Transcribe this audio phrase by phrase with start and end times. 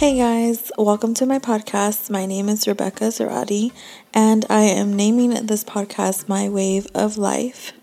[0.00, 2.08] Hey guys, welcome to my podcast.
[2.08, 3.70] My name is Rebecca Zarati,
[4.14, 7.74] and I am naming this podcast My Wave of Life.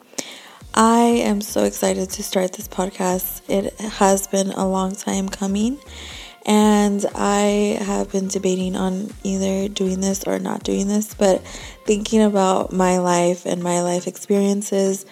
[0.74, 3.42] I am so excited to start this podcast.
[3.48, 5.78] It has been a long time coming,
[6.44, 11.46] and I have been debating on either doing this or not doing this, but
[11.86, 15.06] thinking about my life and my life experiences.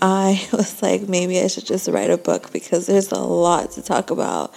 [0.00, 3.82] I was like, maybe I should just write a book because there's a lot to
[3.82, 4.54] talk about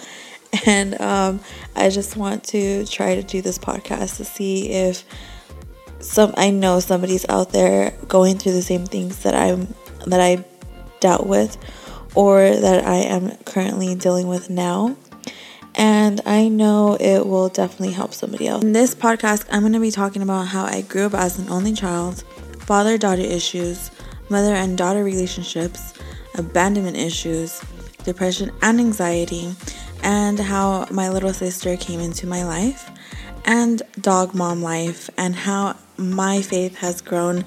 [0.66, 1.40] and um,
[1.76, 5.04] I just want to try to do this podcast to see if
[6.00, 9.74] some I know somebody's out there going through the same things that I'm
[10.06, 10.44] that I
[11.00, 11.56] dealt with
[12.14, 14.96] or that I am currently dealing with now.
[15.74, 18.64] And I know it will definitely help somebody else.
[18.64, 21.48] In this podcast, I'm going to be talking about how I grew up as an
[21.50, 22.24] only child,
[22.58, 23.92] father daughter issues,
[24.28, 25.94] mother and daughter relationships,
[26.34, 27.62] abandonment issues,
[28.08, 29.54] depression and anxiety,
[30.02, 32.90] and how my little sister came into my life,
[33.44, 37.44] and dog mom life, and how my faith has grown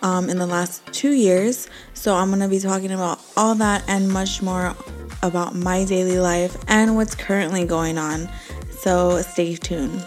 [0.00, 1.68] um, in the last two years.
[1.92, 4.74] So, I'm going to be talking about all that and much more
[5.22, 8.30] about my daily life and what's currently going on.
[8.78, 10.00] So, stay tuned.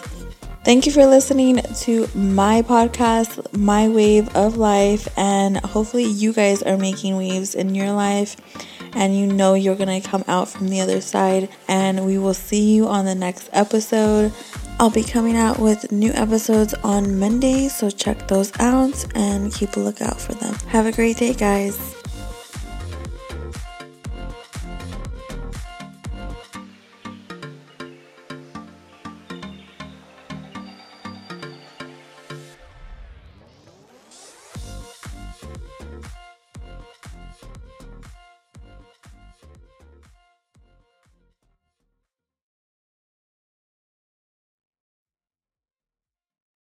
[0.64, 6.64] Thank you for listening to my podcast, My Wave of Life, and hopefully, you guys
[6.64, 8.36] are making waves in your life
[8.94, 11.50] and you know you're going to come out from the other side.
[11.68, 14.34] And we will see you on the next episode.
[14.80, 19.76] I'll be coming out with new episodes on Monday, so check those out and keep
[19.76, 20.56] a lookout for them.
[20.70, 22.01] Have a great day, guys.